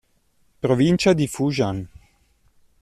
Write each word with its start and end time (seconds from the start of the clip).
Provincia 0.61 1.13
di 1.13 1.27
Fujian 1.27 1.87